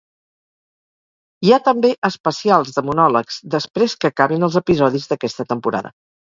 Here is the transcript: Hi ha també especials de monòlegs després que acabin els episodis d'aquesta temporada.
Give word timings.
Hi 1.47 1.51
ha 1.53 1.59
també 1.67 1.91
especials 2.09 2.71
de 2.77 2.83
monòlegs 2.87 3.37
després 3.57 3.95
que 4.05 4.11
acabin 4.15 4.49
els 4.49 4.59
episodis 4.63 5.07
d'aquesta 5.13 5.47
temporada. 5.55 5.95